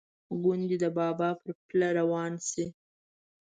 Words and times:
ګوندې 0.43 0.77
د 0.83 0.85
بابا 0.97 1.29
پر 1.41 1.49
پله 1.67 1.89
روان 1.99 2.33
شي. 2.49 2.65